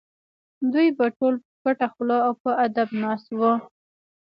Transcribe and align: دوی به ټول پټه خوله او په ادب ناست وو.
دوی 0.71 0.87
به 0.97 1.05
ټول 1.17 1.33
پټه 1.61 1.87
خوله 1.93 2.17
او 2.25 2.33
په 2.41 2.49
ادب 2.65 2.89
ناست 3.03 3.27
وو. 3.39 3.53